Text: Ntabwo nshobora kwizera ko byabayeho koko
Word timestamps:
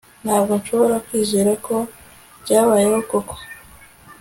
Ntabwo 0.23 0.51
nshobora 0.59 0.95
kwizera 1.05 1.51
ko 1.65 1.75
byabayeho 2.41 2.99
koko 3.09 3.35